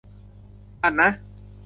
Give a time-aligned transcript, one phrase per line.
[0.83, 1.09] อ่ะนะ